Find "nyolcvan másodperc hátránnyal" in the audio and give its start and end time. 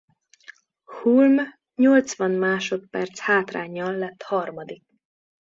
1.77-3.95